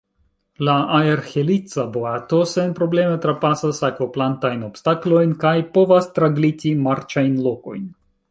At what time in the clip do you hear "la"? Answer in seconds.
0.67-0.75